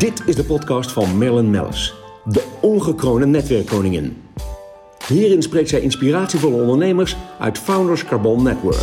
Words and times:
Dit 0.00 0.22
is 0.26 0.36
de 0.36 0.44
podcast 0.44 0.92
van 0.92 1.18
Marilyn 1.18 1.50
Mellis, 1.50 1.94
de 2.24 2.58
ongekroonde 2.60 3.26
netwerkkoningin. 3.26 4.22
Hierin 5.06 5.42
spreekt 5.42 5.68
zij 5.68 5.80
inspiratievolle 5.80 6.62
ondernemers 6.62 7.16
uit 7.38 7.58
Founders 7.58 8.04
Carbon 8.04 8.42
Network. 8.42 8.80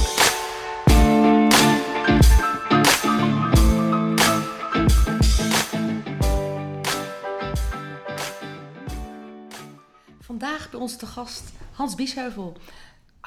Vandaag 10.19 10.69
bij 10.71 10.79
ons 10.79 10.95
te 10.97 11.05
gast 11.05 11.51
Hans 11.71 11.95
Biesheuvel. 11.95 12.57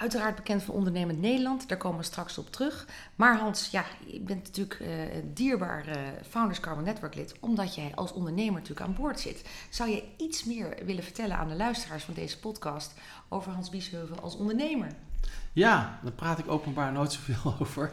Uiteraard 0.00 0.36
bekend 0.36 0.62
van 0.62 0.74
Ondernemend 0.74 1.20
Nederland, 1.20 1.68
daar 1.68 1.78
komen 1.78 1.98
we 1.98 2.04
straks 2.04 2.38
op 2.38 2.50
terug. 2.50 2.86
Maar 3.16 3.38
Hans, 3.38 3.70
ja, 3.70 3.84
je 4.06 4.20
bent 4.20 4.44
natuurlijk 4.44 4.80
uh, 4.80 5.14
een 5.14 5.34
dierbaar 5.34 5.88
uh, 5.88 5.94
Founders 6.28 6.60
Carbon 6.60 6.84
Network 6.84 7.14
lid, 7.14 7.34
omdat 7.40 7.74
jij 7.74 7.92
als 7.94 8.12
ondernemer 8.12 8.52
natuurlijk 8.52 8.86
aan 8.86 8.94
boord 8.94 9.20
zit. 9.20 9.44
Zou 9.70 9.90
je 9.90 10.02
iets 10.16 10.44
meer 10.44 10.76
willen 10.84 11.02
vertellen 11.02 11.36
aan 11.36 11.48
de 11.48 11.56
luisteraars 11.56 12.04
van 12.04 12.14
deze 12.14 12.38
podcast 12.38 12.94
over 13.28 13.52
Hans 13.52 13.70
Biesheuvel 13.70 14.20
als 14.20 14.36
ondernemer? 14.36 14.88
Ja, 15.52 15.98
daar 16.02 16.12
praat 16.12 16.38
ik 16.38 16.50
openbaar 16.50 16.92
nooit 16.92 17.12
zoveel 17.12 17.54
over. 17.60 17.92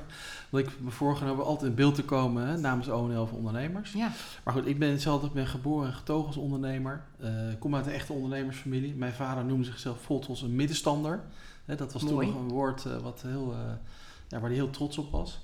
Want 0.49 0.67
ik 0.67 0.79
me 0.79 0.91
voorgenomen 0.91 1.45
altijd 1.45 1.69
in 1.69 1.75
beeld 1.75 1.95
te 1.95 2.05
komen 2.05 2.47
hè, 2.47 2.57
namens 2.57 2.87
ONL 2.87 3.27
voor 3.27 3.37
ondernemers. 3.37 3.91
Ja. 3.91 4.11
Maar 4.43 4.53
goed, 4.53 4.65
ik 4.65 4.79
ben 4.79 4.99
zelf 4.99 5.23
ik 5.23 5.33
ben 5.33 5.47
geboren 5.47 5.87
en 5.87 5.93
getogen 5.93 6.27
als 6.27 6.37
ondernemer. 6.37 7.03
Uh, 7.21 7.51
ik 7.51 7.59
kom 7.59 7.75
uit 7.75 7.85
een 7.85 7.93
echte 7.93 8.13
ondernemersfamilie. 8.13 8.95
Mijn 8.95 9.13
vader 9.13 9.45
noemde 9.45 9.65
zichzelf 9.65 10.01
volgens 10.01 10.41
een 10.41 10.55
middenstander. 10.55 11.23
Hè, 11.67 11.75
dat 11.75 11.93
was 11.93 12.03
Mooi. 12.03 12.25
toen 12.25 12.35
nog 12.35 12.43
een 12.43 12.49
woord 12.49 12.85
uh, 12.87 12.97
wat 12.97 13.21
heel, 13.21 13.53
uh, 13.53 13.59
ja, 14.27 14.39
waar 14.39 14.49
hij 14.49 14.57
heel 14.57 14.69
trots 14.69 14.97
op 14.97 15.11
was. 15.11 15.39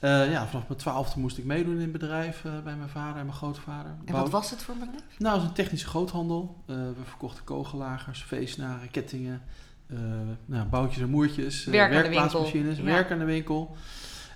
ja, 0.00 0.46
vanaf 0.46 0.68
mijn 0.68 0.78
twaalfde 0.78 1.20
moest 1.20 1.38
ik 1.38 1.44
meedoen 1.44 1.74
in 1.74 1.80
het 1.80 1.92
bedrijf 1.92 2.42
bij 2.42 2.76
mijn 2.76 2.88
vader 2.88 3.18
en 3.18 3.26
mijn 3.26 3.36
grootvader. 3.36 3.90
En 4.04 4.12
Bouw... 4.12 4.22
wat 4.22 4.30
was 4.30 4.50
het 4.50 4.62
voor 4.62 4.74
bedrijf? 4.74 5.18
Nou, 5.18 5.32
het 5.32 5.40
was 5.40 5.50
een 5.50 5.64
technische 5.64 5.86
groothandel. 5.86 6.62
we 6.66 7.04
verkochten 7.04 7.44
kogellagers, 7.44 8.22
feestnaren, 8.22 8.90
kettingen. 8.90 9.42
Uh, 9.86 9.98
nou, 10.44 10.66
boutjes 10.66 11.02
en 11.02 11.08
moertjes, 11.08 11.66
uh, 11.66 11.72
werkplaatsmachines, 11.72 12.78
werk 12.78 13.10
aan 13.10 13.18
de 13.18 13.24
winkel. 13.24 13.76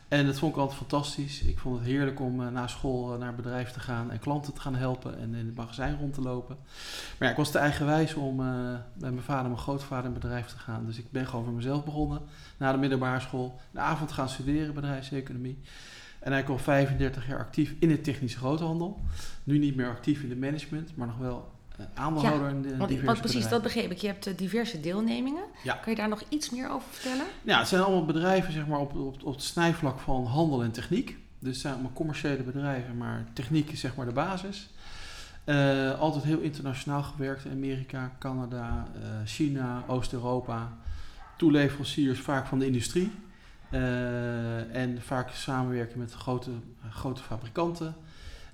En 0.08 0.26
dat 0.26 0.38
vond 0.38 0.52
ik 0.52 0.58
altijd 0.58 0.78
fantastisch. 0.78 1.42
Ik 1.42 1.58
vond 1.58 1.78
het 1.78 1.86
heerlijk 1.86 2.20
om 2.20 2.40
uh, 2.40 2.48
na 2.48 2.66
school 2.66 3.18
naar 3.18 3.26
het 3.26 3.36
bedrijf 3.36 3.70
te 3.70 3.80
gaan 3.80 4.10
en 4.10 4.18
klanten 4.18 4.52
te 4.52 4.60
gaan 4.60 4.74
helpen 4.74 5.18
en 5.18 5.34
in 5.34 5.46
het 5.46 5.56
magazijn 5.56 5.98
rond 5.98 6.14
te 6.14 6.20
lopen. 6.20 6.56
Maar 7.18 7.28
ja, 7.28 7.30
ik 7.30 7.36
was 7.36 7.50
te 7.50 7.58
eigenwijs 7.58 8.14
om 8.14 8.36
bij 8.94 9.10
mijn 9.10 9.22
vader 9.22 9.44
en 9.44 9.50
mijn 9.50 9.62
grootvader 9.62 10.04
in 10.04 10.10
het 10.10 10.20
bedrijf 10.20 10.46
te 10.46 10.58
gaan. 10.58 10.86
Dus 10.86 10.98
ik 10.98 11.10
ben 11.10 11.26
gewoon 11.26 11.44
voor 11.44 11.54
mezelf 11.54 11.84
begonnen. 11.84 12.20
Na 12.56 12.72
de 12.72 12.78
middelbare 12.78 13.20
school, 13.20 13.60
de 13.70 13.80
avond 13.80 14.12
gaan 14.12 14.28
studeren 14.28 14.74
bedrijfseconomie. 14.74 15.58
En 16.20 16.32
eigenlijk 16.32 16.60
al 16.60 16.72
35 16.72 17.26
jaar 17.26 17.38
actief 17.38 17.74
in 17.78 17.88
de 17.88 18.00
technische 18.00 18.38
groothandel. 18.38 19.00
Nu 19.44 19.58
niet 19.58 19.76
meer 19.76 19.88
actief 19.88 20.22
in 20.22 20.28
de 20.28 20.36
management, 20.36 20.96
maar 20.96 21.06
nog 21.06 21.18
wel 21.18 21.57
aandeelhouder 21.94 22.48
ja, 22.48 22.54
in 22.54 22.62
de 22.62 22.68
want, 22.68 22.80
diverse 22.80 23.06
want 23.06 23.18
precies, 23.18 23.42
bedrijven. 23.42 23.50
dat 23.50 23.62
begreep 23.62 23.90
ik. 23.90 23.98
Je 23.98 24.06
hebt 24.06 24.26
uh, 24.26 24.36
diverse 24.36 24.80
deelnemingen. 24.80 25.44
Ja. 25.62 25.74
Kan 25.74 25.92
je 25.92 25.98
daar 25.98 26.08
nog 26.08 26.22
iets 26.28 26.50
meer 26.50 26.70
over 26.70 26.88
vertellen? 26.90 27.26
Ja, 27.42 27.58
het 27.58 27.68
zijn 27.68 27.82
allemaal 27.82 28.04
bedrijven 28.04 28.52
zeg 28.52 28.66
maar, 28.66 28.80
op, 28.80 28.96
op, 28.96 29.24
op 29.24 29.34
het 29.34 29.42
snijvlak 29.42 29.98
van 29.98 30.26
handel 30.26 30.62
en 30.62 30.70
techniek. 30.70 31.16
Dus 31.38 31.52
het 31.52 31.60
zijn 31.60 31.72
allemaal 31.72 31.92
commerciële 31.92 32.42
bedrijven, 32.42 32.96
maar 32.96 33.24
techniek 33.32 33.70
is 33.70 33.80
zeg 33.80 33.96
maar 33.96 34.06
de 34.06 34.12
basis. 34.12 34.68
Uh, 35.44 36.00
altijd 36.00 36.24
heel 36.24 36.38
internationaal 36.38 37.02
gewerkt 37.02 37.44
in 37.44 37.50
Amerika, 37.50 38.12
Canada, 38.18 38.88
uh, 38.96 39.02
China, 39.24 39.84
Oost-Europa. 39.86 40.72
Toeleveranciers 41.36 42.20
vaak 42.20 42.46
van 42.46 42.58
de 42.58 42.66
industrie. 42.66 43.12
Uh, 43.70 44.74
en 44.76 45.02
vaak 45.02 45.30
samenwerken 45.30 45.98
met 45.98 46.12
grote, 46.12 46.50
grote 46.90 47.22
fabrikanten. 47.22 47.94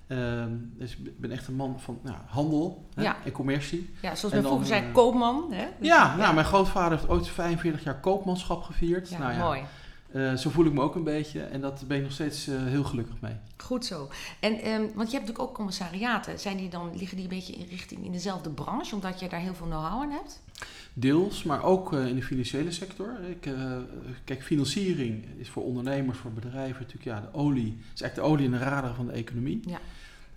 Uh, 0.09 0.45
dus 0.79 0.97
ik 0.97 1.21
ben 1.21 1.31
echt 1.31 1.49
een 1.49 1.55
man 1.55 1.81
van 1.81 1.99
nou, 2.03 2.17
handel 2.27 2.89
hè, 2.95 3.03
ja. 3.03 3.17
en 3.25 3.33
commercie. 3.33 3.95
Ja, 4.03 4.15
zoals 4.15 4.35
men 4.35 4.45
vroeger 4.45 4.67
zei, 4.67 4.93
koopman. 4.93 5.53
Hè? 5.53 5.67
Dus 5.79 5.89
ja, 5.89 6.17
nou, 6.17 6.35
mijn 6.35 6.47
grootvader 6.47 6.99
heeft 6.99 7.11
ooit 7.11 7.29
45 7.29 7.85
jaar 7.85 8.01
koopmanschap 8.01 8.63
gevierd. 8.63 9.09
Ja, 9.09 9.19
nou, 9.19 9.33
ja, 9.33 9.39
mooi. 9.39 9.63
Uh, 10.15 10.35
zo 10.35 10.51
voel 10.51 10.67
ik 10.67 10.73
me 10.73 10.81
ook 10.81 10.95
een 10.95 11.05
beetje 11.05 11.41
en 11.41 11.61
daar 11.61 11.73
ben 11.87 11.97
ik 11.97 12.03
nog 12.03 12.13
steeds 12.13 12.49
uh, 12.49 12.65
heel 12.65 12.85
gelukkig 12.85 13.21
mee. 13.21 13.33
Goed 13.57 13.85
zo. 13.85 14.09
En, 14.41 14.53
um, 14.53 14.81
want 14.81 15.11
je 15.11 15.17
hebt 15.17 15.27
natuurlijk 15.27 15.39
ook 15.39 15.55
commissariaten. 15.55 16.39
Zijn 16.39 16.57
die 16.57 16.69
dan, 16.69 16.91
liggen 16.97 17.17
die 17.17 17.25
een 17.25 17.37
beetje 17.37 17.53
in 17.53 17.67
richting 17.69 18.05
in 18.05 18.13
dezelfde 18.13 18.51
branche, 18.51 18.95
omdat 18.95 19.21
je 19.21 19.29
daar 19.29 19.41
heel 19.41 19.55
veel 19.55 19.67
know-how 19.67 20.03
in 20.03 20.11
hebt? 20.11 20.43
Deels, 20.93 21.43
maar 21.43 21.63
ook 21.63 21.93
uh, 21.93 22.07
in 22.07 22.15
de 22.15 22.23
financiële 22.23 22.71
sector. 22.71 23.17
Ik, 23.29 23.49
kijk, 24.25 24.43
financiering 24.43 25.25
is 25.37 25.49
voor 25.49 25.65
ondernemers, 25.65 26.19
voor 26.19 26.33
bedrijven 26.33 26.83
natuurlijk 26.83 27.05
ja, 27.05 27.21
de 27.21 27.39
olie. 27.39 27.79
is 27.95 28.01
eigenlijk 28.01 28.15
de 28.15 28.35
olie 28.35 28.45
in 28.45 28.51
de 28.51 28.59
radar 28.59 28.95
van 28.95 29.07
de 29.07 29.13
economie. 29.13 29.61
Ja. 29.67 29.79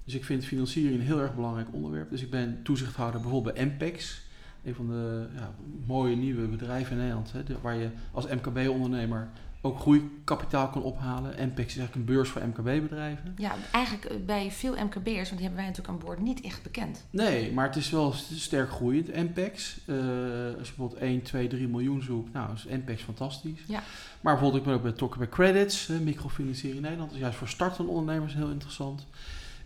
Dus 0.03 0.15
ik 0.15 0.25
vind 0.25 0.45
financiering 0.45 0.95
een 0.95 1.05
heel 1.05 1.21
erg 1.21 1.35
belangrijk 1.35 1.67
onderwerp. 1.71 2.09
Dus 2.09 2.21
ik 2.21 2.29
ben 2.29 2.59
toezichthouder 2.63 3.21
bijvoorbeeld 3.21 3.55
bij 3.55 3.65
MPEX. 3.65 4.25
Een 4.63 4.75
van 4.75 4.87
de 4.87 5.27
ja, 5.35 5.53
mooie 5.85 6.15
nieuwe 6.15 6.47
bedrijven 6.47 6.91
in 6.91 6.97
Nederland. 6.97 7.31
Hè, 7.31 7.41
waar 7.61 7.75
je 7.75 7.89
als 8.11 8.27
MKB-ondernemer 8.27 9.29
ook 9.61 9.79
groeikapitaal 9.79 10.69
kan 10.69 10.83
ophalen. 10.83 11.31
MPEX 11.31 11.67
is 11.67 11.77
eigenlijk 11.77 11.95
een 11.95 12.15
beurs 12.15 12.29
voor 12.29 12.41
MKB-bedrijven. 12.47 13.33
Ja, 13.37 13.55
eigenlijk 13.71 14.25
bij 14.25 14.51
veel 14.51 14.73
MKB'ers, 14.73 15.29
want 15.29 15.29
die 15.29 15.47
hebben 15.47 15.55
wij 15.55 15.65
natuurlijk 15.65 15.87
aan 15.87 15.99
boord, 15.99 16.19
niet 16.19 16.41
echt 16.41 16.63
bekend. 16.63 17.05
Nee, 17.09 17.53
maar 17.53 17.67
het 17.67 17.75
is 17.75 17.89
wel 17.89 18.13
sterk 18.33 18.69
groeiend, 18.69 19.15
MPEX. 19.15 19.79
Uh, 19.85 19.95
als 19.97 20.67
je 20.67 20.73
bijvoorbeeld 20.75 20.99
1, 21.01 21.21
2, 21.21 21.47
3 21.47 21.67
miljoen 21.67 22.01
zoekt, 22.01 22.33
nou 22.33 22.53
is 22.53 22.65
MPEX 22.65 23.01
fantastisch. 23.01 23.59
Ja. 23.67 23.83
Maar 24.21 24.33
bijvoorbeeld, 24.33 24.61
ik 24.61 24.67
ben 24.67 24.77
ook 24.77 24.83
betrokken 24.83 25.19
bij 25.19 25.29
Credits, 25.29 25.89
uh, 25.89 25.99
microfinanciering 25.99 26.75
in 26.77 26.83
Nederland. 26.83 27.11
Dus 27.11 27.19
juist 27.19 27.37
voor 27.37 27.47
startende 27.47 27.91
ondernemers 27.91 28.33
heel 28.33 28.49
interessant. 28.49 29.05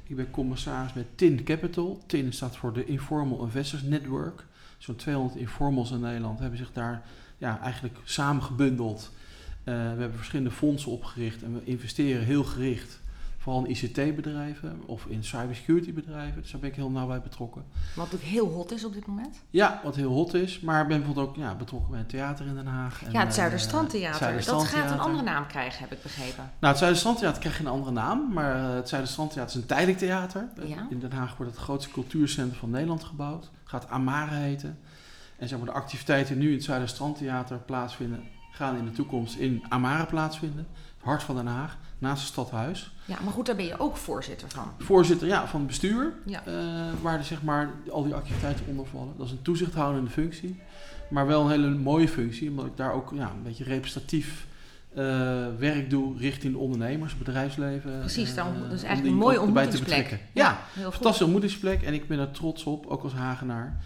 Ik 0.08 0.16
ben 0.16 0.32
commissaris 0.32 0.94
met 0.94 1.18
TIN 1.18 1.44
Capital. 1.44 2.02
TIN 2.06 2.34
staat 2.34 2.58
voor 2.58 2.74
de 2.74 2.86
Informal 2.86 3.44
Investors 3.44 3.82
Network. 3.82 4.46
Zo'n 4.78 4.96
200 4.96 5.40
informals 5.40 5.92
in 5.92 6.00
Nederland 6.00 6.40
hebben 6.40 6.58
zich 6.58 6.72
daar 6.74 7.04
ja, 7.38 7.60
eigenlijk 7.62 7.98
samengebundeld. 8.04 9.12
Uh, 9.64 9.74
we 9.74 10.00
hebben 10.00 10.16
verschillende 10.16 10.52
fondsen 10.52 10.92
opgericht 10.92 11.44
en 11.44 11.54
we 11.54 11.64
investeren 11.64 12.24
heel 12.24 12.44
gericht. 12.44 13.00
Vooral 13.38 13.66
in 13.66 13.72
ICT-bedrijven 13.72 14.82
of 14.86 15.06
in 15.06 15.24
cybersecurity-bedrijven. 15.24 16.42
Dus 16.42 16.52
daar 16.52 16.62
ben 16.62 16.70
ik 16.70 16.76
heel 16.76 16.90
nauw 16.90 17.08
bij 17.08 17.22
betrokken. 17.22 17.64
Wat 17.96 18.14
ook 18.14 18.22
heel 18.22 18.48
hot 18.48 18.72
is 18.72 18.86
op 18.86 18.94
dit 18.94 19.06
moment. 19.06 19.42
Ja, 19.50 19.82
wat 19.84 19.96
heel 19.96 20.12
hot 20.12 20.34
is. 20.34 20.60
Maar 20.60 20.82
ik 20.82 20.88
ben 20.88 20.98
bijvoorbeeld 20.98 21.28
ook 21.28 21.36
ja, 21.36 21.56
betrokken 21.56 21.92
bij 21.92 22.00
een 22.00 22.06
theater 22.06 22.46
in 22.46 22.56
Den 22.56 22.66
Haag. 22.66 23.04
En, 23.04 23.12
ja, 23.12 23.20
het 23.20 23.34
Zuiderstrandtheater. 23.34 24.14
Uh, 24.14 24.18
Zuiderstrandtheater. 24.18 24.82
Dat 24.82 24.90
gaat 24.90 25.00
een 25.00 25.12
andere 25.12 25.24
naam 25.24 25.48
krijgen, 25.48 25.80
heb 25.80 25.92
ik 25.92 26.04
begrepen. 26.04 26.44
Nou, 26.44 26.52
het 26.60 26.78
Zuiderstrandtheater 26.78 27.40
krijgt 27.40 27.58
geen 27.58 27.68
andere 27.68 27.92
naam. 27.92 28.34
Maar 28.34 28.56
uh, 28.56 28.76
het 28.76 28.90
Zuiderstrandtheater 28.90 29.56
is 29.56 29.62
een 29.62 29.68
tijdelijk 29.68 29.98
theater. 29.98 30.48
Ja. 30.66 30.88
In 30.90 31.00
Den 31.00 31.12
Haag 31.12 31.38
wordt 31.38 31.52
het 31.52 31.62
grootste 31.62 31.92
cultuurcentrum 31.92 32.60
van 32.60 32.70
Nederland 32.70 33.04
gebouwd. 33.04 33.50
Gaat 33.64 33.90
Amare 33.90 34.36
heten. 34.36 34.80
En 35.38 35.48
zeg 35.48 35.58
maar, 35.58 35.68
de 35.68 35.74
activiteiten 35.74 36.38
nu 36.38 36.48
in 36.48 36.54
het 36.54 36.64
Zuiderstrandtheater 36.64 37.58
plaatsvinden... 37.58 38.24
gaan 38.62 38.78
in 38.78 38.86
de 38.86 38.92
toekomst 38.92 39.36
in 39.36 39.64
Amare 39.70 40.06
plaatsvinden. 40.06 40.68
Het 40.98 41.06
hart 41.10 41.24
van 41.24 41.36
Den 41.36 41.48
Haag, 41.48 41.78
naast 41.98 42.22
het 42.22 42.32
stadhuis. 42.32 42.92
Ja, 43.06 43.18
maar 43.24 43.34
goed, 43.34 43.46
daar 43.46 43.56
ben 43.56 43.66
je 43.66 43.80
ook 43.80 43.98
voorzitter 43.98 44.50
van. 44.50 44.72
Voorzitter 44.78 45.28
ja, 45.28 45.48
van 45.48 45.60
het 45.60 45.68
bestuur, 45.68 46.14
ja. 46.26 46.44
uh, 46.48 46.54
waar 47.02 47.18
de, 47.18 47.24
zeg 47.24 47.44
maar, 47.44 47.70
al 47.90 48.04
die 48.04 48.14
activiteiten 48.14 48.66
onder 48.68 48.86
vallen. 48.86 49.14
Dat 49.18 49.26
is 49.26 49.32
een 49.32 49.42
toezichthoudende 49.42 50.10
functie, 50.10 50.60
maar 51.10 51.28
wel 51.28 51.44
een 51.44 51.50
hele 51.50 51.70
mooie 51.70 52.08
functie, 52.08 52.50
omdat 52.50 52.66
ik 52.66 52.78
daar 52.78 52.94
ook 52.94 53.12
ja, 53.16 53.32
een 53.36 53.44
beetje 53.44 53.64
representatief 53.64 54.46
uh, 54.98 55.04
werk 55.58 55.90
doe 55.90 56.18
richting 56.18 56.54
de 56.54 56.60
ondernemers, 56.60 57.18
bedrijfsleven. 57.18 58.00
Precies, 58.00 58.36
dan, 58.36 58.48
uh, 58.64 58.70
dus 58.70 58.84
eigenlijk 58.84 59.16
een 59.16 59.22
mooie 59.22 59.42
ontmoetingsplek. 59.42 60.10
Ja, 60.10 60.18
ja 60.34 60.60
heel 60.74 60.92
fantastische 60.92 61.24
ontmoetingsplek 61.24 61.82
en 61.82 61.94
ik 61.94 62.08
ben 62.08 62.20
er 62.20 62.32
trots 62.32 62.64
op, 62.64 62.86
ook 62.86 63.04
als 63.04 63.14
Hagenaar 63.14 63.80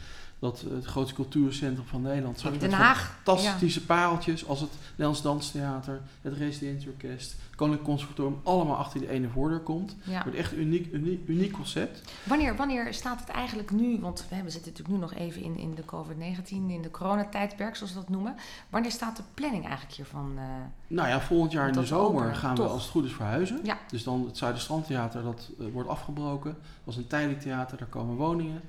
dat 0.46 0.66
het 0.70 0.86
grootste 0.86 1.16
cultuurcentrum 1.16 1.86
van 1.86 2.02
Nederland. 2.02 2.40
Zo 2.40 2.58
Den 2.58 2.72
Haag. 2.72 3.18
Fantastische 3.24 3.80
ja. 3.80 3.86
pareltjes 3.86 4.48
als 4.48 4.60
het 4.60 4.70
Nederlands 4.90 5.22
Danstheater, 5.22 6.02
het 6.22 6.34
Residentieorkest, 6.34 7.36
Koninklijk 7.56 7.90
Conservatorium, 7.90 8.40
allemaal 8.44 8.76
achter 8.76 9.00
die 9.00 9.10
ene 9.10 9.30
voordeur 9.30 9.60
komt. 9.60 9.96
Ja. 10.04 10.14
Het 10.14 10.24
wordt 10.24 10.38
echt 10.40 10.52
een 10.52 10.60
uniek, 10.60 10.94
uniek, 10.94 11.28
uniek 11.28 11.52
concept. 11.52 12.02
Wanneer, 12.24 12.56
wanneer 12.56 12.94
staat 12.94 13.20
het 13.20 13.30
eigenlijk 13.30 13.72
nu, 13.72 14.00
want 14.00 14.26
we 14.30 14.50
zitten 14.50 14.72
natuurlijk 14.72 14.88
nu 14.88 14.98
nog 14.98 15.14
even 15.14 15.42
in, 15.42 15.58
in 15.58 15.76
de 15.76 15.84
COVID-19, 15.86 16.50
in 16.50 16.82
de 16.82 16.92
coronatijdperk 16.92 17.76
zoals 17.76 17.94
we 17.94 18.00
dat 18.00 18.10
noemen. 18.10 18.36
Wanneer 18.70 18.92
staat 18.92 19.18
de 19.18 19.24
planning 19.34 19.64
eigenlijk 19.64 19.96
hiervan? 19.96 20.32
Uh, 20.36 20.44
nou 20.88 21.08
ja, 21.08 21.22
volgend 21.22 21.52
jaar 21.52 21.68
in 21.68 21.74
de 21.74 21.86
zomer 21.86 22.24
open, 22.24 22.36
gaan 22.36 22.56
toch? 22.56 22.66
we 22.66 22.72
als 22.72 22.82
het 22.82 22.92
goed 22.92 23.06
is 23.06 23.14
verhuizen. 23.14 23.60
Ja. 23.64 23.78
Dus 23.90 24.04
dan 24.04 24.26
het 24.26 24.38
Zuiderstrandtheater, 24.38 25.24
dat 25.24 25.50
uh, 25.60 25.68
wordt 25.72 25.90
afgebroken. 25.90 26.52
Dat 26.52 26.84
was 26.84 26.96
een 26.96 27.08
tijdelijk 27.08 27.42
theater, 27.42 27.78
daar 27.78 27.88
komen 27.88 28.16
woningen. 28.16 28.62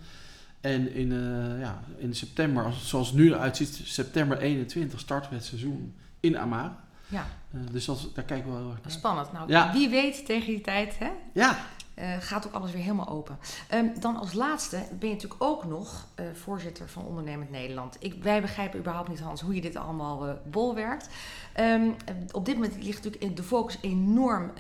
En 0.61 0.94
in, 0.94 1.11
uh, 1.11 1.61
ja, 1.61 1.82
in 1.97 2.14
september, 2.14 2.64
als, 2.64 2.88
zoals 2.88 3.08
het 3.08 3.17
nu 3.17 3.32
eruit 3.32 3.56
ziet, 3.56 3.81
september 3.85 4.38
21 4.38 5.00
starten 5.00 5.31
we 5.31 5.37
het 5.37 5.44
seizoen 5.44 5.94
in 6.20 6.38
Amar. 6.38 6.73
Ja. 7.08 7.26
Uh, 7.55 7.61
dus 7.70 7.85
dat, 7.85 8.11
daar 8.14 8.25
kijken 8.25 8.47
we 8.47 8.53
wel 8.53 8.61
heel 8.61 8.70
erg 8.70 8.82
naar. 8.82 8.93
Spannend. 8.93 9.32
Nou, 9.32 9.49
ja. 9.49 9.73
wie 9.73 9.88
weet 9.88 10.26
tegen 10.26 10.47
die 10.47 10.61
tijd, 10.61 10.99
hè? 10.99 11.11
Ja. 11.32 11.58
eh, 11.94 12.17
gaat 12.20 12.47
ook 12.47 12.53
alles 12.53 12.73
weer 12.73 12.82
helemaal 12.82 13.08
open. 13.08 13.38
Ehm, 13.69 13.87
dan 14.00 14.17
als 14.17 14.32
laatste 14.32 14.76
ben 14.76 15.08
je 15.08 15.14
natuurlijk 15.14 15.43
ook 15.43 15.64
nog 15.64 16.06
eh, 16.14 16.26
voorzitter 16.35 16.88
van 16.88 17.05
Ondernemend 17.05 17.50
Nederland. 17.50 17.97
Ik, 17.99 18.23
wij 18.23 18.41
begrijpen 18.41 18.79
überhaupt 18.79 19.09
niet, 19.09 19.20
Hans, 19.20 19.41
hoe 19.41 19.55
je 19.55 19.61
dit 19.61 19.76
allemaal 19.76 20.29
uh, 20.29 20.32
bolwerkt. 20.44 21.09
Um, 21.61 21.94
op 22.31 22.44
dit 22.44 22.55
moment 22.55 22.85
ligt 22.85 23.05
natuurlijk 23.05 23.37
de 23.37 23.43
focus 23.43 23.79
enorm 23.81 24.52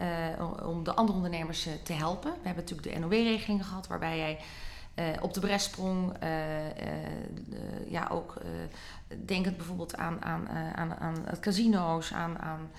om 0.64 0.84
de 0.84 0.94
andere 0.94 1.16
ondernemers 1.16 1.68
te 1.82 1.92
helpen. 1.92 2.30
We 2.30 2.46
hebben 2.46 2.64
natuurlijk 2.64 2.94
de 2.94 2.98
NOW-regelingen 2.98 3.64
gehad, 3.64 3.86
waarbij 3.86 4.16
jij 4.16 4.38
op 5.20 5.34
de 5.34 5.40
bres 5.40 5.64
sprong. 5.64 6.12
ja, 7.88 8.08
ook 8.10 8.34
denkend 9.24 9.56
bijvoorbeeld 9.56 9.96
aan, 9.96 10.24
aan, 10.24 10.48
aan, 10.74 10.94
aan 10.96 11.16
het 11.24 11.40
casino's, 11.40 12.12
aan... 12.12 12.38
aan 12.38 12.70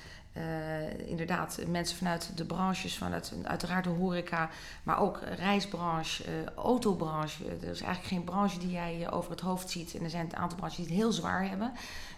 inderdaad, 1.06 1.60
mensen 1.68 1.98
vanuit 1.98 2.32
de 2.36 2.46
branches, 2.46 2.98
vanuit 2.98 3.34
uiteraard 3.44 3.84
de 3.84 3.90
horeca, 3.90 4.50
maar 4.84 5.00
ook 5.00 5.20
reisbranche, 5.36 6.24
autobranche. 6.56 7.46
Er 7.46 7.70
is 7.70 7.82
eigenlijk 7.82 8.14
geen 8.14 8.24
branche 8.24 8.60
die 8.60 8.72
jij 8.72 9.12
over 9.12 9.32
het 9.32 9.42
hoofd 9.42 9.70
ziet. 9.70 9.96
En 9.96 10.04
er 10.04 10.10
zijn 10.10 10.26
een 10.26 10.36
aantal 10.36 10.58
branches 10.58 10.78
die 10.78 10.86
het 10.86 10.96
heel 10.96 11.12
zwaar 11.12 11.50
hebben. 11.50 11.72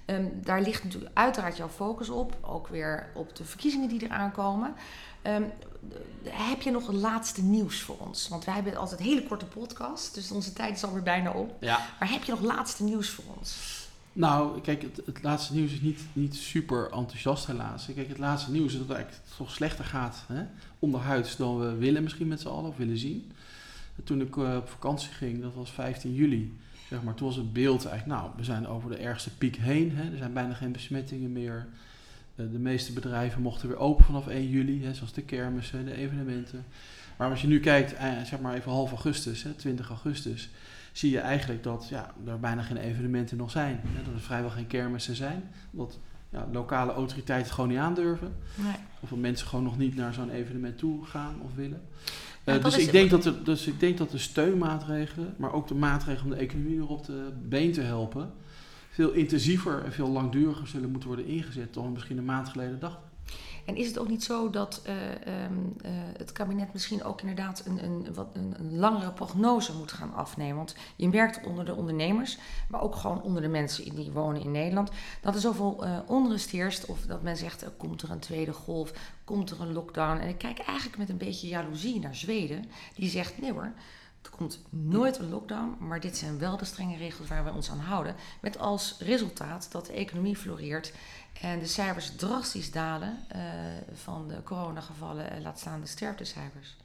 Um, 0.05 0.31
daar 0.43 0.61
ligt 0.61 0.83
natuurlijk 0.83 1.17
uiteraard 1.17 1.57
jouw 1.57 1.69
focus 1.69 2.09
op. 2.09 2.37
Ook 2.41 2.67
weer 2.67 3.09
op 3.13 3.35
de 3.35 3.45
verkiezingen 3.45 3.89
die 3.89 4.03
eraan 4.03 4.31
komen. 4.31 4.73
Um, 5.23 5.51
heb 6.23 6.61
je 6.61 6.71
nog 6.71 6.87
een 6.87 6.99
laatste 6.99 7.43
nieuws 7.43 7.81
voor 7.81 7.97
ons? 7.97 8.27
Want 8.27 8.45
wij 8.45 8.53
hebben 8.53 8.75
altijd 8.75 8.99
een 8.99 9.05
hele 9.05 9.23
korte 9.23 9.45
podcast, 9.45 10.13
dus 10.13 10.31
onze 10.31 10.53
tijd 10.53 10.75
is 10.75 10.83
alweer 10.83 11.03
bijna 11.03 11.31
op. 11.31 11.55
Ja. 11.59 11.85
Maar 11.99 12.11
heb 12.11 12.23
je 12.23 12.31
nog 12.31 12.41
laatste 12.41 12.83
nieuws 12.83 13.09
voor 13.09 13.23
ons? 13.37 13.77
Nou, 14.13 14.61
kijk, 14.61 14.81
het, 14.81 15.01
het, 15.05 15.23
laatste 15.23 15.53
nieuws 15.53 15.71
is 15.71 15.81
niet, 15.81 16.01
niet 16.13 16.35
super 16.35 16.91
enthousiast 16.91 17.47
helaas. 17.47 17.85
Kijk, 17.95 18.07
het 18.07 18.17
laatste 18.17 18.51
nieuws 18.51 18.73
is 18.73 18.77
dat 18.79 18.87
het 18.87 18.97
eigenlijk 18.97 19.25
toch 19.37 19.51
slechter 19.51 19.85
gaat 19.85 20.23
hè, 20.27 20.43
onderhuids 20.79 21.35
dan 21.35 21.59
we 21.59 21.75
willen 21.75 22.03
misschien 22.03 22.27
met 22.27 22.41
z'n 22.41 22.47
allen 22.47 22.69
of 22.69 22.77
willen 22.77 22.97
zien. 22.97 23.31
Toen 24.03 24.21
ik 24.21 24.35
uh, 24.35 24.55
op 24.55 24.69
vakantie 24.69 25.09
ging, 25.09 25.41
dat 25.41 25.53
was 25.53 25.71
15 25.71 26.13
juli, 26.13 26.57
zeg 26.89 27.03
maar, 27.03 27.13
toen 27.13 27.27
was 27.27 27.35
het 27.35 27.53
beeld 27.53 27.85
eigenlijk, 27.85 28.21
nou, 28.21 28.31
we 28.37 28.43
zijn 28.43 28.67
over 28.67 28.89
de 28.89 28.97
ergste 28.97 29.29
piek 29.29 29.55
heen. 29.55 29.95
Hè, 29.95 30.11
er 30.11 30.17
zijn 30.17 30.33
bijna 30.33 30.53
geen 30.53 30.71
besmettingen 30.71 31.31
meer. 31.31 31.67
Uh, 32.39 32.51
de 32.51 32.59
meeste 32.59 32.93
bedrijven 32.93 33.41
mochten 33.41 33.67
weer 33.67 33.77
open 33.77 34.05
vanaf 34.05 34.27
1 34.27 34.49
juli, 34.49 34.83
hè, 34.83 34.93
zoals 34.93 35.13
de 35.13 35.21
kermissen, 35.21 35.85
de 35.85 35.95
evenementen. 35.95 36.65
Maar 37.17 37.29
als 37.29 37.41
je 37.41 37.47
nu 37.47 37.59
kijkt, 37.59 37.93
eh, 37.93 38.11
zeg 38.23 38.39
maar 38.39 38.53
even 38.53 38.71
half 38.71 38.89
augustus, 38.89 39.43
hè, 39.43 39.51
20 39.51 39.89
augustus, 39.89 40.49
zie 40.91 41.11
je 41.11 41.19
eigenlijk 41.19 41.63
dat 41.63 41.87
ja, 41.89 42.13
er 42.25 42.39
bijna 42.39 42.61
geen 42.61 42.77
evenementen 42.77 43.37
nog 43.37 43.51
zijn. 43.51 43.79
Hè, 43.83 44.03
dat 44.03 44.13
er 44.13 44.19
vrijwel 44.19 44.49
geen 44.49 44.67
kermissen 44.67 45.15
zijn. 45.15 45.43
Omdat 45.71 45.99
ja, 46.29 46.47
lokale 46.51 46.91
autoriteiten 46.91 47.53
gewoon 47.53 47.69
niet 47.69 47.77
aandurven. 47.77 48.35
Nee. 48.55 48.75
Of 48.99 49.09
dat 49.09 49.19
mensen 49.19 49.47
gewoon 49.47 49.65
nog 49.65 49.77
niet 49.77 49.95
naar 49.95 50.13
zo'n 50.13 50.29
evenement 50.29 50.77
toe 50.77 51.05
gaan 51.05 51.35
of 51.41 51.55
willen. 51.55 51.81
Uh, 52.45 52.63
dus, 52.63 52.77
ik 52.77 52.91
denk 52.91 53.09
dat 53.09 53.23
de, 53.23 53.41
dus 53.41 53.67
ik 53.67 53.79
denk 53.79 53.97
dat 53.97 54.11
de 54.11 54.17
steunmaatregelen, 54.17 55.33
maar 55.37 55.53
ook 55.53 55.67
de 55.67 55.75
maatregelen 55.75 56.31
om 56.31 56.37
de 56.37 56.45
economie 56.45 56.77
weer 56.77 56.87
op 56.87 57.05
de 57.05 57.31
been 57.47 57.71
te 57.71 57.81
helpen, 57.81 58.31
veel 58.99 59.11
intensiever 59.11 59.83
en 59.85 59.91
veel 59.91 60.07
langduriger 60.07 60.67
zullen 60.67 60.89
moeten 60.91 61.07
worden 61.09 61.27
ingezet 61.27 61.73
dan 61.73 61.91
misschien 61.91 62.17
een 62.17 62.25
maand 62.25 62.49
geleden 62.49 62.79
dachten. 62.79 63.07
En 63.65 63.75
is 63.75 63.87
het 63.87 63.99
ook 63.99 64.07
niet 64.07 64.23
zo 64.23 64.49
dat 64.49 64.81
uh, 64.87 64.93
um, 65.45 65.75
uh, 65.85 65.91
het 66.17 66.31
kabinet 66.31 66.73
misschien 66.73 67.03
ook 67.03 67.21
inderdaad 67.21 67.63
een, 67.65 67.83
een, 67.83 68.13
wat, 68.13 68.27
een, 68.33 68.53
een, 68.57 68.77
langere 68.77 69.11
prognose 69.11 69.75
moet 69.75 69.91
gaan 69.91 70.13
afnemen? 70.13 70.55
Want 70.55 70.75
je 70.95 71.09
merkt 71.09 71.45
onder 71.45 71.65
de 71.65 71.75
ondernemers, 71.75 72.37
maar 72.69 72.81
ook 72.81 72.95
gewoon 72.95 73.21
onder 73.21 73.41
de 73.41 73.47
mensen 73.47 73.95
die 73.95 74.11
wonen 74.11 74.41
in 74.41 74.51
Nederland, 74.51 74.91
dat 75.21 75.35
er 75.35 75.41
zoveel 75.41 75.85
uh, 75.85 75.99
onrust 76.05 76.49
heerst. 76.49 76.85
Of 76.85 77.01
dat 77.01 77.21
men 77.21 77.37
zegt, 77.37 77.65
komt 77.77 78.01
er 78.01 78.11
een 78.11 78.19
tweede 78.19 78.53
golf, 78.53 78.93
komt 79.23 79.49
er 79.49 79.61
een 79.61 79.73
lockdown. 79.73 80.19
En 80.19 80.27
ik 80.27 80.37
kijk 80.37 80.59
eigenlijk 80.59 80.97
met 80.97 81.09
een 81.09 81.17
beetje 81.17 81.47
jaloezie 81.47 81.99
naar 81.99 82.15
Zweden, 82.15 82.65
die 82.95 83.09
zegt, 83.09 83.41
nee 83.41 83.51
hoor, 83.51 83.71
er 84.21 84.29
komt 84.29 84.63
nooit 84.69 85.17
een 85.17 85.29
lockdown, 85.29 85.75
maar 85.79 85.99
dit 85.99 86.17
zijn 86.17 86.39
wel 86.39 86.57
de 86.57 86.65
strenge 86.65 86.97
regels 86.97 87.27
waar 87.27 87.43
we 87.43 87.53
ons 87.53 87.71
aan 87.71 87.79
houden. 87.79 88.15
Met 88.41 88.57
als 88.59 88.95
resultaat 88.99 89.71
dat 89.71 89.85
de 89.85 89.93
economie 89.93 90.35
floreert 90.35 90.93
en 91.41 91.59
de 91.59 91.65
cijfers 91.65 92.15
drastisch 92.15 92.71
dalen 92.71 93.17
uh, 93.35 93.41
van 93.93 94.27
de 94.27 94.43
coronagevallen, 94.43 95.41
laat 95.41 95.59
staan 95.59 95.81
de 95.81 95.87
sterftecijfers. 95.87 96.75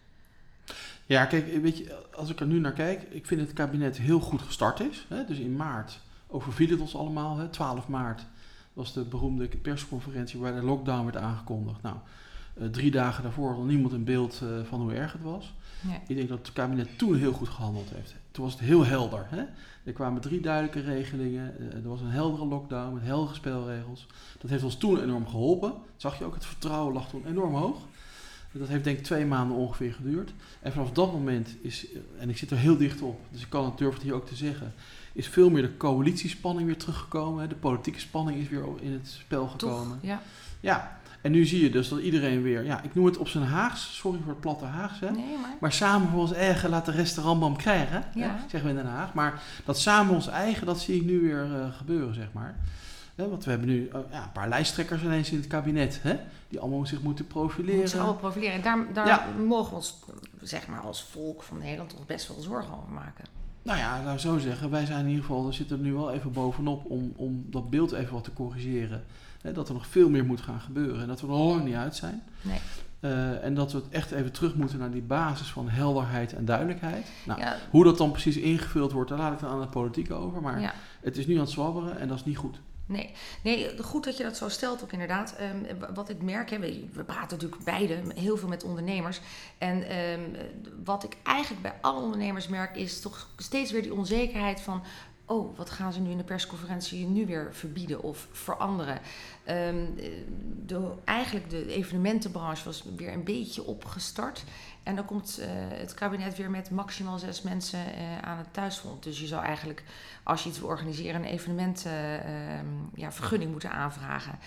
Ja, 1.06 1.24
kijk, 1.24 1.62
weet 1.62 1.78
je, 1.78 2.06
als 2.14 2.30
ik 2.30 2.40
er 2.40 2.46
nu 2.46 2.60
naar 2.60 2.72
kijk, 2.72 3.02
ik 3.02 3.26
vind 3.26 3.40
het 3.40 3.52
kabinet 3.52 3.96
heel 3.96 4.20
goed 4.20 4.42
gestart 4.42 4.80
is. 4.80 5.06
Hè? 5.08 5.24
Dus 5.24 5.38
in 5.38 5.56
maart 5.56 6.00
overviel 6.26 6.68
het 6.70 6.80
ons 6.80 6.96
allemaal. 6.96 7.36
Hè? 7.36 7.48
12 7.48 7.88
maart 7.88 8.26
was 8.72 8.92
de 8.92 9.04
beroemde 9.04 9.48
persconferentie 9.48 10.40
waar 10.40 10.54
de 10.54 10.62
lockdown 10.62 11.04
werd 11.04 11.16
aangekondigd. 11.16 11.82
Nou, 11.82 11.96
uh, 12.58 12.68
drie 12.68 12.90
dagen 12.90 13.22
daarvoor 13.22 13.54
had 13.54 13.64
niemand 13.64 13.92
een 13.92 14.04
beeld 14.04 14.42
van 14.68 14.80
hoe 14.80 14.92
erg 14.92 15.12
het 15.12 15.22
was. 15.22 15.54
Nee. 15.80 15.98
Ik 16.06 16.16
denk 16.16 16.28
dat 16.28 16.38
het 16.38 16.52
kabinet 16.52 16.98
toen 16.98 17.16
heel 17.16 17.32
goed 17.32 17.48
gehandeld 17.48 17.90
heeft. 17.94 18.14
Toen 18.30 18.44
was 18.44 18.52
het 18.52 18.62
heel 18.62 18.84
helder. 18.84 19.26
Hè? 19.28 19.42
Er 19.84 19.92
kwamen 19.92 20.20
drie 20.20 20.40
duidelijke 20.40 20.80
regelingen. 20.80 21.58
Eh, 21.58 21.74
er 21.74 21.88
was 21.88 22.00
een 22.00 22.10
heldere 22.10 22.46
lockdown 22.46 22.94
met 22.94 23.02
heldere 23.02 23.34
spelregels. 23.34 24.06
Dat 24.38 24.50
heeft 24.50 24.64
ons 24.64 24.76
toen 24.76 25.02
enorm 25.02 25.26
geholpen. 25.26 25.72
zag 25.96 26.18
je 26.18 26.24
ook, 26.24 26.34
het 26.34 26.46
vertrouwen 26.46 26.94
lag 26.94 27.08
toen 27.08 27.26
enorm 27.26 27.54
hoog. 27.54 27.78
Dat 28.52 28.68
heeft 28.68 28.84
denk 28.84 28.98
ik 28.98 29.04
twee 29.04 29.26
maanden 29.26 29.56
ongeveer 29.56 29.92
geduurd. 29.92 30.32
En 30.60 30.72
vanaf 30.72 30.92
dat 30.92 31.12
moment 31.12 31.56
is, 31.60 31.86
eh, 31.92 32.00
en 32.18 32.28
ik 32.28 32.36
zit 32.36 32.50
er 32.50 32.56
heel 32.56 32.76
dicht 32.76 33.02
op, 33.02 33.20
dus 33.30 33.42
ik 33.42 33.48
kan 33.48 33.64
het 33.64 33.78
durf 33.78 33.94
het 33.94 34.02
hier 34.02 34.14
ook 34.14 34.26
te 34.26 34.34
zeggen, 34.34 34.72
is 35.14 35.28
veel 35.28 35.50
meer 35.50 35.62
de 35.62 35.76
coalitiespanning 35.76 36.66
weer 36.66 36.76
teruggekomen. 36.76 37.48
De 37.48 37.54
politieke 37.54 38.00
spanning 38.00 38.38
is 38.38 38.48
weer 38.48 38.64
in 38.80 38.92
het 38.92 39.08
spel 39.08 39.46
gekomen. 39.46 40.00
Toch, 40.00 40.10
ja. 40.10 40.22
ja, 40.60 40.98
en 41.24 41.32
nu 41.32 41.44
zie 41.44 41.62
je 41.62 41.70
dus 41.70 41.88
dat 41.88 41.98
iedereen 41.98 42.42
weer, 42.42 42.64
ja, 42.64 42.82
ik 42.82 42.94
noem 42.94 43.04
het 43.04 43.16
op 43.16 43.28
zijn 43.28 43.44
Haags, 43.44 43.96
sorry 43.96 44.18
voor 44.18 44.32
het 44.32 44.40
platte 44.40 44.64
Haags, 44.64 45.00
hè, 45.00 45.10
nee, 45.10 45.38
maar... 45.40 45.56
maar... 45.60 45.72
samen 45.72 46.08
voor 46.08 46.20
ons 46.20 46.32
eigen 46.32 46.70
laat 46.70 46.84
de 46.84 46.90
restaurantbam 46.90 47.56
krijgen, 47.56 48.04
ja. 48.14 48.28
hè, 48.28 48.38
zeggen 48.40 48.62
we 48.62 48.68
in 48.68 48.82
Den 48.82 48.92
Haag. 48.92 49.14
Maar 49.14 49.42
dat 49.64 49.78
samen 49.78 50.14
ons 50.14 50.28
eigen, 50.28 50.66
dat 50.66 50.80
zie 50.80 50.96
ik 50.96 51.04
nu 51.04 51.20
weer 51.20 51.46
uh, 51.46 51.76
gebeuren, 51.76 52.14
zeg 52.14 52.28
maar. 52.32 52.56
Hè, 53.14 53.28
want 53.28 53.44
we 53.44 53.50
hebben 53.50 53.68
nu 53.68 53.86
uh, 53.86 53.92
ja, 54.10 54.22
een 54.22 54.32
paar 54.32 54.48
lijsttrekkers 54.48 55.02
ineens 55.02 55.30
in 55.30 55.36
het 55.36 55.46
kabinet, 55.46 55.98
hè, 56.02 56.16
die 56.48 56.60
allemaal 56.60 56.86
zich 56.86 57.02
moeten 57.02 57.26
profileren. 57.26 57.80
Moeten 57.80 57.98
allemaal 57.98 58.16
profileren. 58.16 58.54
En 58.54 58.62
daar, 58.62 58.92
daar 58.92 59.06
ja. 59.06 59.26
mogen 59.46 59.70
we 59.70 59.76
ons, 59.76 59.98
zeg 60.40 60.66
maar, 60.66 60.80
als 60.80 61.04
volk 61.04 61.42
van 61.42 61.58
Nederland 61.58 61.90
toch 61.90 62.06
best 62.06 62.28
wel 62.28 62.40
zorgen 62.40 62.76
over 62.76 62.92
maken. 62.92 63.24
Nou 63.64 63.78
ja, 63.78 64.02
nou 64.02 64.18
zo 64.18 64.38
zeggen, 64.38 64.70
wij 64.70 64.86
zijn 64.86 65.00
in 65.00 65.08
ieder 65.08 65.24
geval, 65.24 65.52
zitten 65.52 65.76
er 65.76 65.82
nu 65.82 65.92
wel 65.92 66.12
even 66.12 66.32
bovenop 66.32 66.84
om, 66.84 67.12
om 67.16 67.44
dat 67.50 67.70
beeld 67.70 67.92
even 67.92 68.12
wat 68.12 68.24
te 68.24 68.32
corrigeren. 68.32 69.04
Hè, 69.40 69.52
dat 69.52 69.68
er 69.68 69.74
nog 69.74 69.86
veel 69.86 70.08
meer 70.08 70.24
moet 70.24 70.40
gaan 70.40 70.60
gebeuren 70.60 71.00
en 71.00 71.06
dat 71.06 71.20
we 71.20 71.26
er 71.26 71.32
nog 71.32 71.48
lang 71.48 71.64
niet 71.64 71.74
uit 71.74 71.96
zijn. 71.96 72.22
Nee. 72.42 72.58
Uh, 73.00 73.44
en 73.44 73.54
dat 73.54 73.72
we 73.72 73.78
het 73.78 73.88
echt 73.88 74.10
even 74.10 74.32
terug 74.32 74.54
moeten 74.54 74.78
naar 74.78 74.90
die 74.90 75.02
basis 75.02 75.48
van 75.48 75.68
helderheid 75.68 76.32
en 76.32 76.44
duidelijkheid. 76.44 77.06
Nou, 77.24 77.40
ja. 77.40 77.56
Hoe 77.70 77.84
dat 77.84 77.98
dan 77.98 78.10
precies 78.10 78.36
ingevuld 78.36 78.92
wordt, 78.92 79.10
daar 79.10 79.18
laat 79.18 79.32
ik 79.32 79.38
dan 79.38 79.50
aan 79.50 79.60
de 79.60 79.66
politiek 79.66 80.10
over. 80.10 80.42
Maar 80.42 80.60
ja. 80.60 80.72
het 81.00 81.16
is 81.16 81.26
nu 81.26 81.34
aan 81.34 81.40
het 81.40 81.50
zwabberen 81.50 81.98
en 81.98 82.08
dat 82.08 82.16
is 82.16 82.24
niet 82.24 82.36
goed. 82.36 82.60
Nee. 82.86 83.10
nee, 83.42 83.82
goed 83.82 84.04
dat 84.04 84.16
je 84.16 84.22
dat 84.22 84.36
zo 84.36 84.48
stelt 84.48 84.82
ook 84.82 84.92
inderdaad. 84.92 85.34
Um, 85.40 85.94
wat 85.94 86.08
ik 86.08 86.22
merk, 86.22 86.50
hè, 86.50 86.58
we, 86.58 87.04
praten 87.06 87.36
natuurlijk 87.38 87.64
beide 87.64 88.02
heel 88.14 88.36
veel 88.36 88.48
met 88.48 88.64
ondernemers. 88.64 89.20
En 89.58 89.98
um, 89.98 90.36
wat 90.84 91.04
ik 91.04 91.16
eigenlijk 91.22 91.62
bij 91.62 91.74
alle 91.80 92.00
ondernemers 92.00 92.48
merk, 92.48 92.76
is 92.76 93.00
toch 93.00 93.28
steeds 93.36 93.70
weer 93.70 93.82
die 93.82 93.94
onzekerheid 93.94 94.60
van 94.60 94.82
oh, 95.26 95.56
wat 95.56 95.70
gaan 95.70 95.92
ze 95.92 96.00
nu 96.00 96.10
in 96.10 96.16
de 96.16 96.24
persconferentie 96.24 97.06
nu 97.06 97.26
weer 97.26 97.48
verbieden 97.52 98.02
of 98.02 98.28
veranderen? 98.32 99.00
Um, 99.48 99.94
de, 100.66 100.92
eigenlijk 101.04 101.50
de 101.50 101.66
evenementenbranche 101.72 102.64
was 102.64 102.84
weer 102.96 103.12
een 103.12 103.24
beetje 103.24 103.64
opgestart. 103.64 104.44
En 104.84 104.96
dan 104.96 105.04
komt 105.04 105.38
uh, 105.40 105.46
het 105.78 105.94
kabinet 105.94 106.36
weer 106.36 106.50
met 106.50 106.70
maximaal 106.70 107.18
zes 107.18 107.42
mensen 107.42 107.78
uh, 107.78 108.18
aan 108.18 108.38
het 108.38 108.52
thuisfront. 108.52 109.02
Dus 109.02 109.20
je 109.20 109.26
zou 109.26 109.44
eigenlijk, 109.44 109.82
als 110.22 110.42
je 110.42 110.48
iets 110.48 110.58
wil 110.58 110.68
organiseren, 110.68 111.14
een 111.14 111.30
evenement 111.30 111.84
uh, 111.86 112.58
um, 112.58 112.90
ja, 112.94 113.12
vergunning 113.12 113.50
moeten 113.50 113.70
aanvragen. 113.70 114.38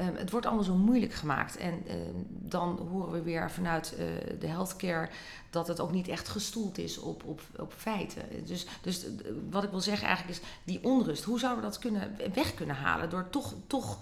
Um, 0.00 0.16
het 0.16 0.30
wordt 0.30 0.46
allemaal 0.46 0.64
zo 0.64 0.74
moeilijk 0.74 1.12
gemaakt. 1.12 1.56
En 1.56 1.84
dan 2.28 2.88
horen 2.90 3.12
we 3.12 3.22
weer 3.22 3.50
vanuit 3.50 3.96
de 4.38 4.46
healthcare 4.46 5.08
dat 5.50 5.68
het 5.68 5.80
ook 5.80 5.92
niet 5.92 6.08
echt 6.08 6.28
gestoeld 6.28 6.78
is 6.78 6.98
op, 6.98 7.24
op, 7.24 7.40
op 7.56 7.72
feiten. 7.76 8.22
Dus, 8.44 8.66
dus 8.80 9.06
wat 9.50 9.64
ik 9.64 9.70
wil 9.70 9.80
zeggen 9.80 10.06
eigenlijk 10.06 10.38
is, 10.38 10.46
die 10.64 10.84
onrust, 10.84 11.24
hoe 11.24 11.38
zouden 11.38 11.64
we 11.64 11.70
dat 11.70 11.78
kunnen, 11.78 12.16
weg 12.34 12.54
kunnen 12.54 12.76
halen? 12.76 13.10
Door 13.10 13.30
toch... 13.30 13.54
toch 13.66 13.98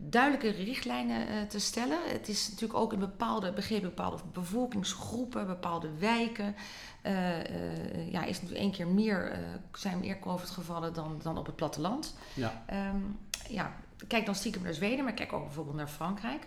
duidelijke 0.00 0.62
richtlijnen 0.64 1.28
uh, 1.28 1.42
te 1.42 1.58
stellen. 1.58 1.98
Het 2.06 2.28
is 2.28 2.50
natuurlijk 2.50 2.78
ook 2.78 2.92
in 2.92 2.98
bepaalde, 2.98 3.52
begrepen 3.52 3.88
bepaalde 3.88 4.16
bevolkingsgroepen, 4.32 5.46
bepaalde 5.46 5.90
wijken. 5.98 6.54
Uh, 7.06 7.38
uh, 7.38 8.12
ja, 8.12 8.24
is 8.24 8.34
natuurlijk 8.40 8.60
één 8.60 8.70
keer 8.70 8.86
meer, 8.86 9.38
zijn 9.72 10.00
meer 10.00 10.18
COVID-gevallen 10.18 10.94
dan, 10.94 11.20
dan 11.22 11.38
op 11.38 11.46
het 11.46 11.56
platteland. 11.56 12.16
Ja. 12.34 12.64
Um, 12.94 13.18
ja, 13.48 13.72
kijk 14.06 14.26
dan 14.26 14.34
stiekem 14.34 14.62
naar 14.62 14.74
Zweden, 14.74 15.04
maar 15.04 15.14
kijk 15.14 15.32
ook 15.32 15.44
bijvoorbeeld 15.44 15.76
naar 15.76 15.88
Frankrijk. 15.88 16.46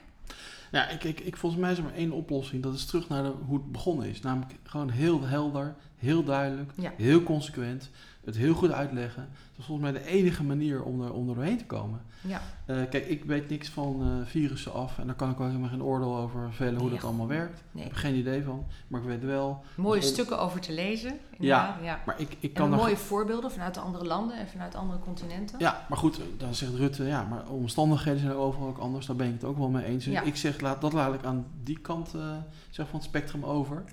Ja, 0.72 0.88
ik, 0.88 1.04
ik, 1.04 1.20
ik, 1.20 1.38
volgens 1.38 1.62
mij 1.62 1.72
is 1.72 1.78
er 1.78 1.84
maar 1.84 1.94
één 1.94 2.12
oplossing. 2.12 2.64
Dat 2.64 2.74
is 2.74 2.86
terug 2.86 3.10
naar 3.10 3.24
de, 3.24 3.34
hoe 3.46 3.58
het 3.58 3.72
begonnen 3.72 4.10
is. 4.10 4.22
Namelijk 4.22 4.54
gewoon 4.64 4.90
heel 4.90 5.22
helder, 5.22 5.76
heel 6.02 6.24
duidelijk, 6.24 6.72
Ja. 6.76 6.92
heel 6.98 7.24
consequent, 7.24 7.90
het 8.24 8.36
heel 8.38 8.54
goed 8.54 8.72
uitleggen. 8.72 9.28
Dat 9.32 9.60
is 9.60 9.66
volgens 9.66 9.92
mij 9.92 10.02
de 10.02 10.08
enige 10.10 10.44
manier 10.44 10.84
om 10.84 11.02
er, 11.02 11.14
om 11.14 11.30
er 11.30 11.36
doorheen 11.36 11.58
te 11.58 11.66
komen. 11.66 12.02
Ja. 12.22 12.42
Eh, 12.66 12.76
kijk, 12.90 13.06
ik 13.08 13.24
weet 13.26 13.50
niks 13.50 13.70
van 13.70 14.02
eh, 14.02 14.28
virussen 14.30 14.74
af 14.74 14.98
en 15.00 15.06
daar 15.06 15.16
kan 15.16 15.30
ik 15.32 15.40
ook 15.40 15.48
helemaal 15.48 15.70
geen 15.70 15.84
oordeel 15.84 16.18
over 16.18 16.54
velen 16.54 16.80
hoe 16.82 16.90
dat 16.90 17.04
allemaal 17.04 17.28
werkt. 17.28 17.64
Nee. 17.72 17.84
Ik 17.84 17.90
heb 17.90 17.98
geen 18.00 18.16
idee 18.16 18.44
van, 18.44 18.66
maar 18.88 19.02
ik 19.02 19.08
weet 19.08 19.24
wel. 19.24 19.64
Mooie 19.76 20.02
stukken 20.02 20.40
over 20.40 20.60
te 20.60 20.74
lezen. 20.74 21.20
inderdaad, 21.32 21.76
ja. 21.84 22.00
Maar 22.06 22.20
ik, 22.20 22.30
ik 22.40 22.50
En 22.50 22.52
kan 22.54 22.70
daar 22.70 22.80
mooie 22.80 22.98
voorbeelden 22.98 23.52
vanuit 23.52 23.74
de 23.74 23.80
andere 23.80 24.06
landen 24.06 24.38
en 24.38 24.48
vanuit 24.48 24.76
andere 24.76 25.00
continenten. 25.00 25.60
Ja, 25.60 25.86
maar 25.90 25.98
goed, 25.98 26.20
dan 26.38 26.56
zegt 26.56 26.74
Rutte, 26.76 27.04
ja, 27.04 27.24
maar 27.24 27.48
omstandigheden 27.50 28.20
zijn 28.20 28.34
overal 28.34 28.68
ook 28.68 28.78
anders. 28.78 29.06
Daar 29.06 29.16
ben 29.16 29.28
ik 29.28 29.34
het 29.34 29.44
ook 29.44 29.58
wel 29.58 29.70
mee 29.70 29.86
eens. 29.86 30.06
Dus 30.06 30.14
Ja. 30.14 30.22
ik 30.22 30.36
zeg, 30.36 30.60
laat, 30.62 30.82
dat 30.82 30.94
laat 30.94 31.14
ik 31.14 31.24
aan 31.24 31.46
die 31.64 31.80
kant 31.80 32.14
eh, 32.16 32.22
zeg 32.70 32.88
van 32.88 33.00
het 33.00 33.08
spectrum 33.08 33.44
over. 33.44 33.84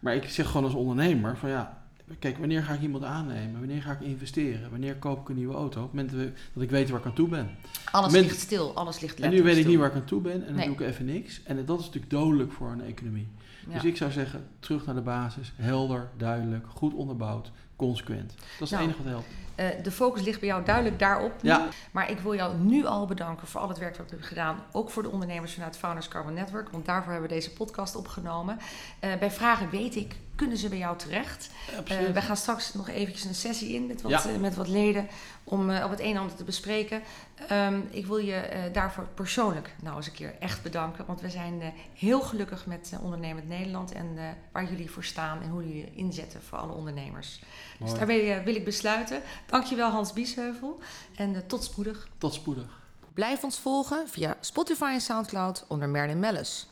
Maar 0.00 0.14
ik 0.14 0.24
zeg 0.28 0.46
gewoon 0.46 0.64
als 0.64 0.74
ondernemer 0.74 1.36
van 1.36 1.48
ja, 1.48 1.82
kijk, 2.18 2.38
wanneer 2.38 2.62
ga 2.62 2.72
ik 2.74 2.80
iemand 2.80 3.04
aannemen? 3.04 3.58
Wanneer 3.58 3.82
ga 3.82 3.92
ik 3.92 4.00
investeren? 4.00 4.70
Wanneer 4.70 4.96
koop 4.96 5.20
ik 5.20 5.28
een 5.28 5.36
nieuwe 5.36 5.54
auto? 5.54 5.82
Op 5.82 5.92
het 5.92 5.94
moment 6.14 6.34
dat 6.54 6.62
ik- 6.62 6.70
weet 6.70 6.90
waar 6.90 7.00
ik 7.00 7.06
aan 7.06 7.12
toe 7.14 7.28
ben. 7.28 7.48
Alles 7.90 8.12
ligt 8.12 8.40
stil, 8.40 8.74
alles 8.74 9.00
ligt 9.00 9.20
En 9.20 9.30
nu 9.30 9.42
weet 9.42 9.52
ik 9.52 9.58
stil. 9.58 9.70
niet 9.70 9.78
waar 9.78 9.88
ik 9.88 9.94
aan 9.94 10.04
toe 10.04 10.20
ben 10.20 10.32
en 10.32 10.40
dan 10.46 10.54
Nee. 10.54 10.64
doe 10.66 10.74
ik 10.74 10.80
even 10.80 11.04
niks. 11.04 11.42
En 11.42 11.64
dat 11.66 11.78
is 11.78 11.84
natuurlijk 11.84 12.12
dodelijk 12.12 12.52
voor 12.52 12.70
een 12.70 12.84
economie. 12.84 13.28
Ja. 13.66 13.74
Dus 13.74 13.84
ik 13.84 13.96
zou 13.96 14.10
zeggen, 14.10 14.44
terug 14.58 14.86
naar 14.86 14.94
de 14.94 15.00
basis. 15.00 15.52
Helder, 15.56 16.08
duidelijk, 16.16 16.66
goed 16.68 16.94
onderbouwd, 16.94 17.50
consequent. 17.78 18.34
Dat 18.58 18.60
is 18.60 18.70
Nou, 18.70 18.82
het 18.82 18.92
enige 18.92 19.02
wat 19.02 19.12
helpt. 19.12 19.28
Eh, 19.54 19.66
de 19.82 19.90
focus 19.90 20.22
ligt 20.22 20.40
bij 20.40 20.48
jou 20.48 20.64
duidelijk 20.64 20.98
daarop. 20.98 21.32
Ja. 21.42 21.68
Maar 21.90 22.10
ik 22.10 22.18
wil 22.18 22.34
jou 22.34 22.56
nu 22.56 22.86
al 22.86 23.06
bedanken 23.06 23.46
voor 23.46 23.60
al 23.60 23.68
het 23.68 23.78
werk 23.78 23.96
dat 23.96 24.08
je 24.10 24.14
hebt 24.16 24.26
gedaan. 24.28 24.62
Ook 24.72 24.90
voor 24.90 25.02
de 25.02 25.10
ondernemers 25.10 25.54
vanuit 25.54 25.76
Founders 25.76 26.08
Carbon 26.08 26.34
Network. 26.34 26.68
Want 26.70 26.86
daarvoor 26.86 27.12
hebben 27.12 27.28
we 27.28 27.34
deze 27.34 27.52
podcast 27.52 27.96
opgenomen. 27.96 28.58
Eh, 29.00 29.10
bij 29.18 29.30
vragen 29.30 29.70
weet 29.70 29.96
ik, 29.96 30.16
kunnen 30.34 30.56
ze 30.56 30.68
bij 30.68 30.78
jou 30.78 30.96
terecht. 30.98 31.50
Eh, 31.86 31.98
wij 32.12 32.22
gaan 32.22 32.36
straks 32.36 32.74
nog 32.74 32.88
eventjes 32.88 33.24
een 33.24 33.34
sessie 33.34 33.74
in 33.74 33.86
met 33.86 34.02
wat, 34.02 34.10
Ja. 34.10 34.38
met 34.40 34.54
wat 34.54 34.68
leden. 34.68 35.08
Om 35.44 35.70
op 35.70 35.90
het 35.90 36.00
een 36.00 36.14
en 36.14 36.20
ander 36.20 36.36
te 36.36 36.44
bespreken. 36.44 37.02
Ehm, 37.48 37.80
ik 37.90 38.06
wil 38.06 38.16
je 38.18 38.68
daarvoor 38.72 39.06
persoonlijk 39.14 39.74
nou 39.82 39.96
eens 39.96 40.06
een 40.06 40.12
keer 40.12 40.34
echt 40.40 40.62
bedanken. 40.62 41.06
Want 41.06 41.20
we 41.20 41.30
zijn 41.30 41.62
heel 41.94 42.20
gelukkig 42.20 42.66
met 42.66 42.92
Ondernemend 43.02 43.48
Nederland. 43.48 43.92
En 43.92 44.18
waar 44.52 44.64
jullie 44.70 44.90
voor 44.90 45.04
staan 45.04 45.42
en 45.42 45.48
hoe 45.48 45.66
jullie 45.66 45.92
inzetten 45.94 46.42
voor 46.42 46.58
alle 46.58 46.72
ondernemers. 46.72 47.40
Dus 47.78 47.86
Mooi. 47.86 47.98
daarbij 47.98 48.38
eh, 48.38 48.44
wil 48.44 48.54
ik 48.54 48.64
besluiten. 48.64 49.22
Dankjewel 49.46 49.90
Hans 49.90 50.12
Biesheuvel. 50.12 50.78
En 51.16 51.34
eh, 51.34 51.40
tot 51.46 51.64
spoedig. 51.64 52.08
Tot 52.18 52.34
spoedig. 52.34 52.66
Blijf 53.14 53.42
ons 53.44 53.58
volgen 53.58 54.08
via 54.08 54.36
Spotify 54.40 54.90
en 54.92 55.00
Soundcloud 55.00 55.64
onder 55.68 55.88
Merlin 55.88 56.18
Mellis. 56.18 56.66